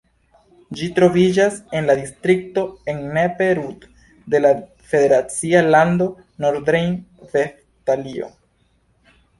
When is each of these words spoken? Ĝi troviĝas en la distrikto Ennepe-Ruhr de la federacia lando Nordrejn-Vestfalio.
Ĝi 0.77 0.87
troviĝas 0.99 1.59
en 1.79 1.89
la 1.89 1.95
distrikto 1.99 2.63
Ennepe-Ruhr 2.95 3.87
de 4.35 4.43
la 4.47 4.55
federacia 4.95 5.65
lando 5.71 6.11
Nordrejn-Vestfalio. 6.47 8.35